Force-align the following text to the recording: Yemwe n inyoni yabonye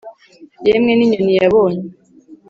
Yemwe 0.67 0.91
n 0.95 1.01
inyoni 1.05 1.33
yabonye 1.39 1.83